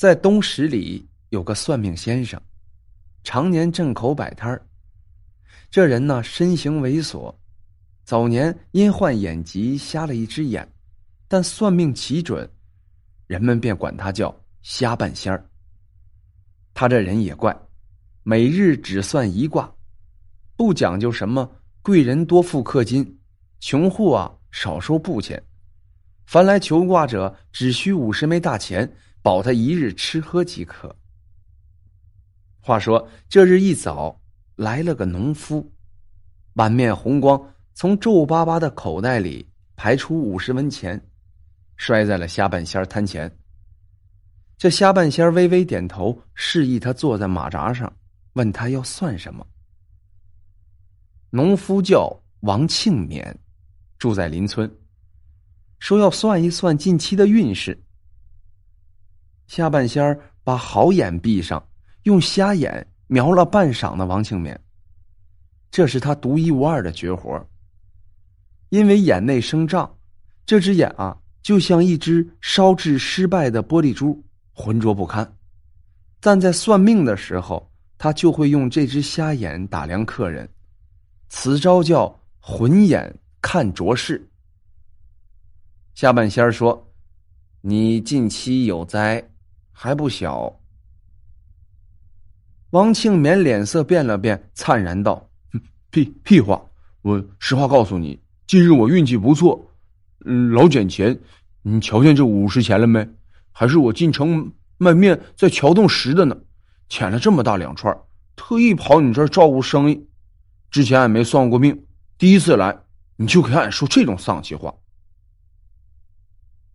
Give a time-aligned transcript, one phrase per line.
[0.00, 2.40] 在东十里有个算命先生，
[3.22, 4.66] 常年镇口摆摊儿。
[5.70, 7.34] 这人呢，身形猥琐，
[8.02, 10.66] 早年因患眼疾瞎了一只眼，
[11.28, 12.50] 但算命奇准，
[13.26, 15.46] 人们便管他叫瞎半仙儿。
[16.72, 17.54] 他这人也怪，
[18.22, 19.70] 每日只算一卦，
[20.56, 21.46] 不讲究什么
[21.82, 23.18] 贵人多付氪金，
[23.58, 25.44] 穷户啊少收布钱。
[26.24, 28.90] 凡来求卦者，只需五十枚大钱，
[29.22, 30.94] 保他一日吃喝即可。
[32.60, 34.16] 话说这日一早。
[34.56, 35.72] 来了个农夫，
[36.52, 41.02] 满面红光，从皱巴巴的口袋里排出五十文钱，
[41.76, 43.34] 摔在了虾半仙摊前。
[44.58, 47.90] 这虾半仙微微点头，示意他坐在马扎上，
[48.34, 49.46] 问他要算什么。
[51.30, 53.34] 农夫叫王庆勉，
[53.96, 54.70] 住在邻村，
[55.78, 57.82] 说要算一算近期的运势。
[59.50, 61.60] 下半仙儿把好眼闭上，
[62.04, 62.86] 用瞎眼。
[63.08, 64.56] 瞄了半晌的王庆勉，
[65.72, 67.44] 这是他独一无二的绝活。
[68.68, 69.92] 因为眼内生障，
[70.46, 75.28] 这只眼啊，就像一只烧制失败的玻璃珠，浑浊不堪。
[76.20, 80.48] 但在算命的时候，他就会用这只瞎眼打量客人，
[81.28, 84.24] 此招叫混眼看浊事。
[85.94, 86.88] 下半仙儿说
[87.60, 89.20] ：“你近期有灾，
[89.82, 90.60] 还不小。”
[92.68, 95.30] 王庆勉脸色变了变，灿然道
[95.90, 96.62] ：“屁屁话！
[97.00, 99.72] 我实话告诉你，近日我运气不错，
[100.26, 101.18] 嗯，老捡钱。
[101.62, 103.08] 你瞧见这五十钱了没？
[103.52, 106.36] 还是我进城卖面在桥洞拾的呢。
[106.86, 107.98] 捡了这么大两串，
[108.36, 110.06] 特意跑你这儿照顾生意。
[110.70, 111.86] 之前俺没算过命，
[112.18, 112.82] 第一次来
[113.16, 114.74] 你就给俺说这种丧气话。”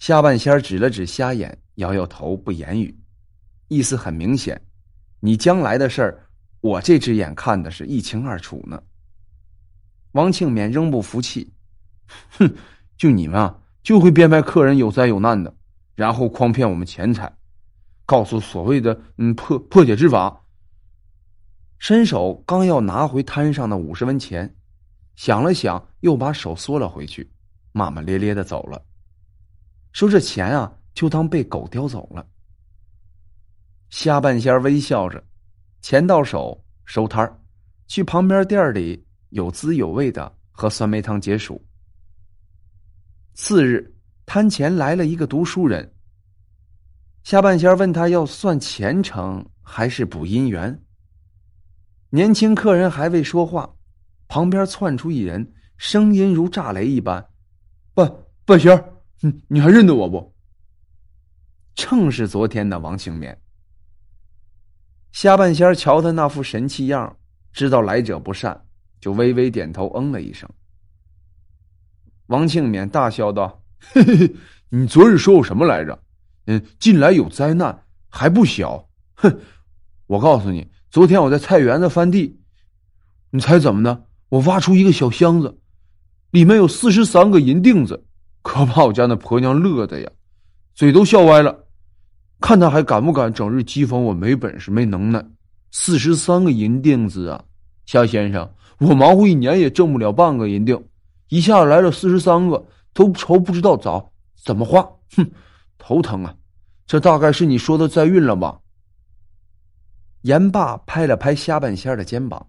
[0.00, 2.98] 下半仙指了指瞎眼，摇摇头，不言语，
[3.68, 4.60] 意思很明显。
[5.20, 6.26] 你将来的事儿，
[6.60, 8.82] 我这只眼看的是一清二楚呢。
[10.12, 11.52] 王庆勉仍不服气，
[12.30, 12.54] 哼，
[12.96, 15.54] 就你们啊，就会编排客人有灾有难的，
[15.94, 17.32] 然后诓骗我们钱财，
[18.06, 20.42] 告诉所谓的嗯破破解之法。
[21.78, 24.54] 伸手刚要拿回摊上的五十文钱，
[25.16, 27.30] 想了想，又把手缩了回去，
[27.72, 28.80] 骂骂咧咧的走了，
[29.92, 32.26] 说这钱啊，就当被狗叼走了。
[33.90, 35.22] 下半仙微笑着，
[35.82, 37.38] 钱到手收摊儿，
[37.86, 41.62] 去旁边店里有滋有味的喝酸梅汤解暑。
[43.34, 43.94] 次日，
[44.26, 45.92] 摊前来了一个读书人。
[47.24, 50.82] 下半仙问他要算前程还是补姻缘。
[52.10, 53.74] 年轻客人还未说话，
[54.28, 57.26] 旁边窜出一人，声音如炸雷一般
[57.94, 58.12] ：“半
[58.44, 60.33] 半仙，你你还认得我不？”
[61.74, 63.36] 正是昨天的王庆勉。
[65.12, 67.16] 下半仙瞧他那副神气样，
[67.52, 68.64] 知道来者不善，
[69.00, 70.48] 就微微点头，嗯了一声。
[72.26, 74.34] 王庆勉大笑道：“嘿嘿嘿，
[74.70, 76.02] 你昨日说我什么来着？
[76.46, 78.88] 嗯，近来有灾难，还不小。
[79.14, 79.40] 哼，
[80.06, 82.40] 我告诉你，昨天我在菜园子翻地，
[83.30, 84.06] 你猜怎么的？
[84.30, 85.60] 我挖出一个小箱子，
[86.30, 88.04] 里面有四十三个银锭子，
[88.42, 90.10] 可把我家那婆娘乐的呀，
[90.74, 91.60] 嘴都笑歪了。”
[92.40, 95.24] 看他还敢不敢整日讥讽我没本事没能耐？
[95.70, 97.44] 四十三个银锭子啊，
[97.86, 100.80] 夏先生，我忙活一年也挣不了半个银锭，
[101.28, 104.04] 一下来了四十三个，都愁不知道咋
[104.44, 104.82] 怎么花，
[105.16, 105.28] 哼，
[105.78, 106.34] 头疼啊！
[106.86, 108.60] 这大概是你说的灾运了吧？
[110.22, 112.46] 严霸拍了拍下半仙的肩膀，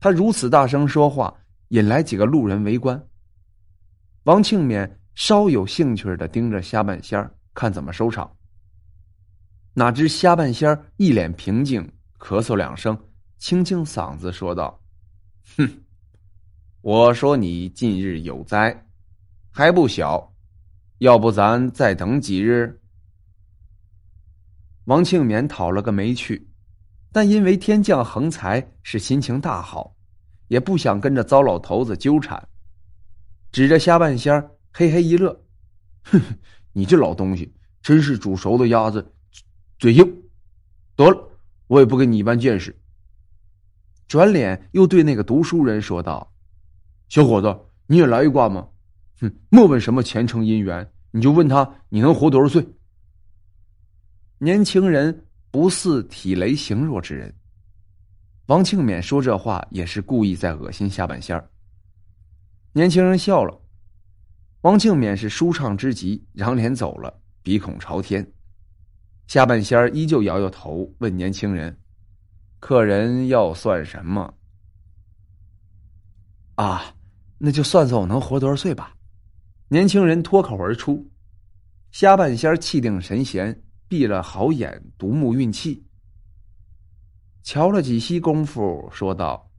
[0.00, 1.34] 他如此大声说话，
[1.68, 3.00] 引来几个路人围观。
[4.24, 8.30] 王庆勉稍有兴趣的盯着下半仙看怎么收场。
[9.74, 12.98] 哪知虾半仙一脸平静，咳嗽两声，
[13.38, 14.78] 清清嗓子说道
[15.56, 15.66] ：“哼，
[16.82, 18.86] 我说你近日有灾，
[19.50, 20.34] 还不小，
[20.98, 22.78] 要不咱再等几日？”
[24.84, 26.50] 王庆勉讨了个没趣，
[27.10, 29.96] 但因为天降横财，是心情大好，
[30.48, 32.46] 也不想跟着糟老头子纠缠，
[33.50, 35.30] 指着虾半仙嘿嘿一乐
[36.04, 36.38] ：“哼哼，
[36.74, 39.10] 你这老东西，真是煮熟的鸭子。”
[39.82, 40.22] 嘴硬，
[40.94, 41.28] 得了，
[41.66, 42.72] 我也不跟你一般见识。
[44.06, 46.32] 转脸又对那个读书人说道
[47.10, 47.52] ：“小伙子，
[47.88, 48.68] 你也来一卦吗？
[49.20, 52.64] 哼，莫问什么前程姻缘，你就问他你能活多少岁。”
[54.38, 57.34] 年轻人不似体雷形弱之人。
[58.46, 61.50] 王庆勉说这话也是故意在恶心下半仙儿。
[62.72, 63.60] 年轻人笑了，
[64.60, 68.24] 王庆勉是舒畅之极，仰脸走了，鼻孔朝天。
[69.32, 71.74] 下半仙依旧摇摇头，问年轻人
[72.60, 74.30] ：“客人要算什么？”
[76.56, 76.94] 啊，
[77.38, 78.94] 那就算算我能活多少岁吧。
[79.68, 81.10] 年轻人脱口而出。
[81.92, 83.58] 下半仙气定神闲，
[83.88, 85.82] 闭了好眼，独目运气。
[87.42, 89.50] 瞧了几息功夫，说道：“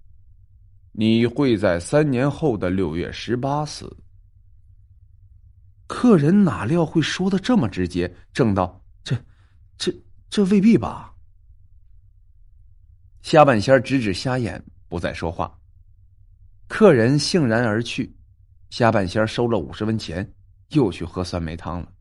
[0.94, 3.92] 你会在三年后的六月十八死。”
[5.90, 8.80] 客人哪料会说的这么直接，正道
[9.78, 9.94] ：“这、
[10.30, 11.16] 这、未必吧？”
[13.24, 15.60] 下半仙儿直指瞎眼，不再说话。
[16.68, 18.16] 客人悻然而去，
[18.70, 20.34] 下半仙儿收了五十文钱，
[20.70, 21.94] 又去喝酸梅汤了。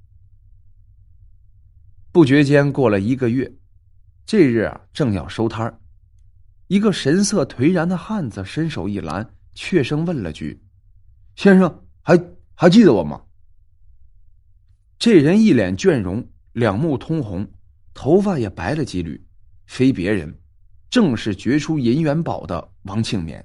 [2.11, 3.55] 不觉间过了一个月，
[4.27, 5.81] 这日啊，正要收摊，
[6.67, 10.63] 一个神色颓然的汉子伸手一拦，怯声问了句
[11.37, 12.19] ：“先生，还
[12.55, 13.23] 还记得我吗？”
[14.99, 17.51] 这人一脸倦容，两目通红，
[17.95, 19.27] 头发也白了几缕，
[19.67, 20.39] 非别人，
[20.91, 23.43] 正是掘出银元宝的王庆勉。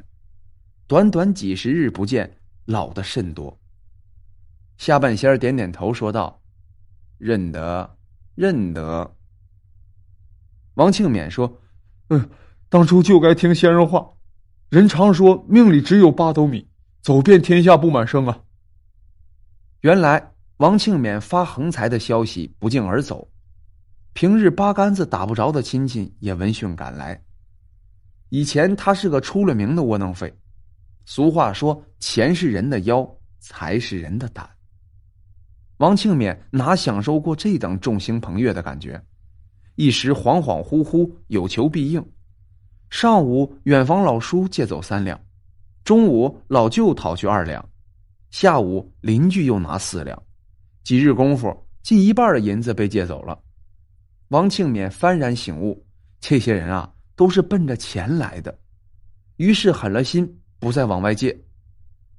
[0.87, 3.59] 短短几十日不见，老的甚多。
[4.77, 6.41] 下半仙点点头，说道
[7.17, 7.97] ：“认得，
[8.35, 9.15] 认得。”
[10.75, 11.59] 王庆勉说
[12.09, 12.29] ：“嗯，
[12.69, 14.13] 当初就该听先生话。
[14.69, 16.69] 人常说，命里只有八斗米，
[17.01, 18.43] 走遍天下不满生啊。”
[19.81, 23.29] 原来王庆勉发横财的消息不胫而走，
[24.19, 27.23] 平日八竿子打不着的亲戚也闻讯赶来。
[28.29, 30.35] 以前他是个出了名的窝囊废。
[31.05, 34.49] 俗话说：“钱是人的腰，财是人的胆。”
[35.77, 38.99] 王庆勉哪享受过这等众星捧月的感觉？
[39.75, 42.03] 一时恍恍惚惚，有求必应。
[42.89, 45.21] 上午远房老叔借走三两，
[45.83, 47.63] 中午老舅讨去二两，
[48.31, 50.19] 下午邻居又拿四两。
[50.83, 53.39] 几日功夫，近一半的银子被借走了。
[54.29, 55.85] 王庆勉幡然醒悟：
[56.19, 58.57] 这些人啊，都是奔着钱来的。
[59.37, 60.39] 于是狠了心。
[60.59, 61.39] 不再往外借，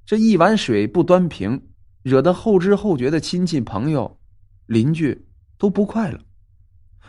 [0.06, 1.60] 这一碗水不端平，
[2.04, 4.16] 惹得后知后觉的亲戚朋友、
[4.66, 5.26] 邻居
[5.58, 6.20] 都不快了，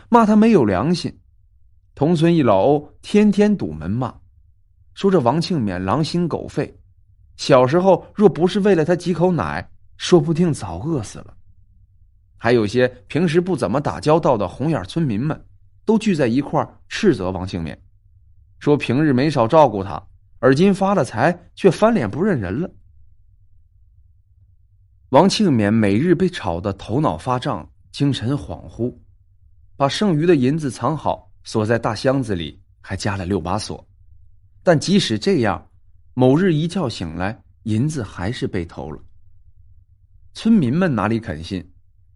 [0.08, 1.16] 骂他没有良心。
[1.94, 4.12] 同村一老欧天天堵门骂，
[4.94, 6.76] 说这王庆勉狼心狗肺，
[7.36, 11.36] 小时候若不是为了他几口奶，说不定早饿死了。
[12.42, 15.44] 还有些平时不怎么打交道的红眼村民们，
[15.84, 17.76] 都聚在一块斥责王庆勉，
[18.58, 20.02] 说平日没少照顾他。
[20.38, 22.70] 而今发了财，却翻脸不认人了。
[25.10, 28.96] 王庆勉每日被吵得头脑发胀，精神恍惚，
[29.76, 33.86] 把剩余的银子藏好，锁在大箱子里，还加了六把锁。
[34.62, 35.68] 但即使这样，
[36.14, 38.98] 某日一觉醒来，银子还是被偷了。
[40.32, 41.70] 村民们哪里肯信？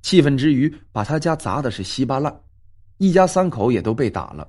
[0.04, 2.42] 气愤之余，把他家砸的是稀巴烂，
[2.98, 4.46] 一家三口也都被打了。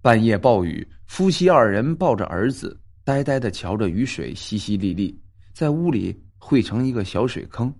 [0.00, 5.14] 半夜暴雨，夫妻二人抱着儿子，呆呆的瞧着雨水淅淅沥沥，
[5.52, 7.70] 在屋里汇成一个小水坑，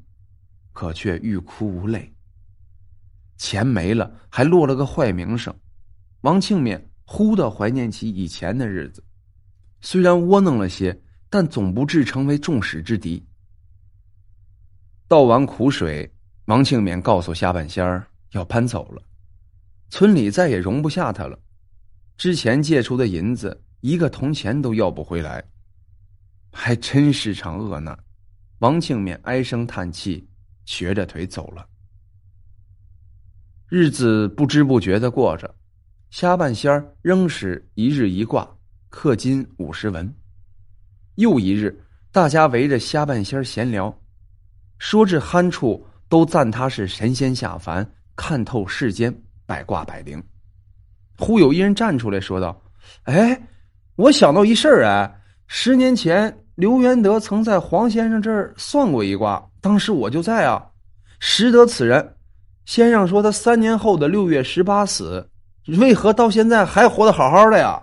[0.75, 2.14] 可却欲哭无泪。
[3.38, 5.55] 钱没了，还落了个坏名声。
[6.20, 9.02] 王庆勉忽的怀念起以前的日子，
[9.81, 10.94] 虽然窝囊了些，
[11.31, 13.26] 但总不至成为众矢之的。
[15.09, 16.12] 倒完苦水，
[16.47, 19.03] 王庆勉告诉下半仙儿要搬走了，
[19.91, 21.37] 村里再也容不下他了。
[22.17, 25.45] 之前借出的银子，一个铜钱都要不回来，
[26.53, 27.99] 还真是场恶难。
[28.61, 30.25] 王庆勉唉声叹气，
[30.65, 31.67] 瘸着腿走了。
[33.69, 35.53] 日子不知不觉的过着，
[36.11, 38.49] 虾半仙儿仍是一日一卦，
[38.88, 40.15] 氪金五十文。
[41.17, 41.76] 又一日，
[42.12, 43.93] 大家围着虾半仙闲聊，
[44.79, 50.22] 说至酣处，都赞他是神仙下凡，看透世间百卦百灵。
[51.18, 52.60] 忽有一人站出来说道
[53.04, 53.40] ：“哎，
[53.96, 60.64] 我想到一事儿哎，十年前刘元德曾在黄先生这儿算过一卦，当时我就在啊，
[61.18, 62.16] 识得此人。
[62.64, 65.28] 先生说他三年后的六月十八死，
[65.78, 67.82] 为何到现在还活得好好的呀？”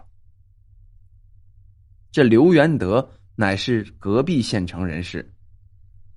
[2.11, 5.33] 这刘元德乃是隔壁县城人士，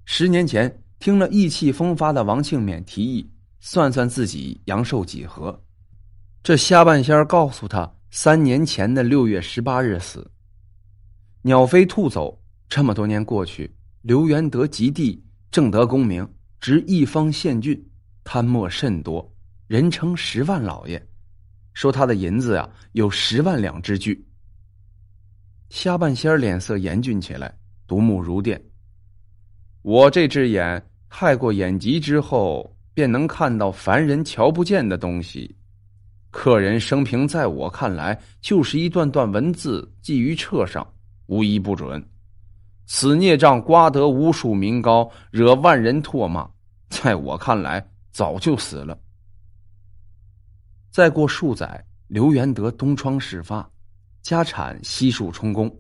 [0.05, 5.63] 十年前听了意气风发的王庆勉提议，算算自己阳寿几何。
[6.43, 10.31] 这虾半仙告诉他，三年前的六月十八日死。
[11.43, 13.73] 鸟飞兔走，这么多年过去，
[14.03, 16.29] 刘元德及第，正得功名，
[16.61, 17.81] 执一方县郡，
[18.25, 19.33] 贪墨甚多，
[19.67, 21.05] 人称十万老爷。
[21.75, 24.27] 说他的银子呀，有十万两之巨。
[25.69, 27.55] 虾半仙脸色严峻起来，
[27.87, 28.61] 独目如电。
[29.87, 35.55] 我这只眼，害过眼疾之后，便能看到凡人瞧不见的东西。
[36.33, 40.85] 客人生平在我看来就是一段段文字记于册上，
[41.27, 42.05] 无一不准。
[42.87, 46.51] 此孽障刮得无数民膏，惹万人唾骂，
[46.89, 48.99] 在我看来早就死了。
[50.91, 53.71] 再过数载，刘元德东窗事发，
[54.21, 55.73] 家产悉数充公，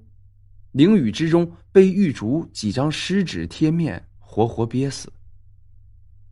[0.76, 5.12] 囹圄之中被狱卒几张湿纸贴面活活憋死。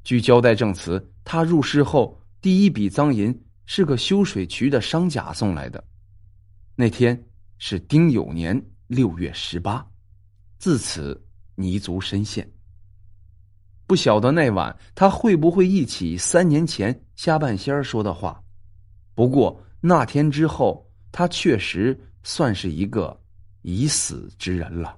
[0.02, 3.36] 据交代证词，他入室后第一笔赃银。
[3.66, 5.82] 是个修水渠的商贾送来的，
[6.76, 7.18] 那天
[7.56, 9.82] 是丁酉年六月十八，
[10.58, 11.18] 自此
[11.54, 12.46] 泥足深陷。
[13.86, 18.38] 不晓得那晚他会不会忆起三年前下半仙说的话。
[19.14, 23.18] 不过那天之后，他确实算是一个
[23.64, 24.94] 已死之人了。